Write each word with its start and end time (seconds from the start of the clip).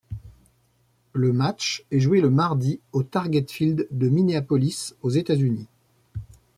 Le 1.13 1.31
match 1.31 1.85
est 1.91 1.99
joué 1.99 2.21
le 2.21 2.31
mardi 2.31 2.81
au 2.91 3.03
Target 3.03 3.45
Field 3.47 3.87
de 3.91 4.09
Minneapolis 4.09 4.95
aux 5.03 5.11
États-Unis. 5.11 5.67